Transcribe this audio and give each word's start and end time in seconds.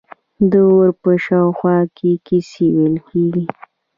د 0.51 0.53
اور 0.73 0.89
په 1.01 1.11
شاوخوا 1.25 1.77
کې 1.97 2.11
کیسې 2.25 2.65
ویل 2.75 2.97
کیږي. 3.09 3.45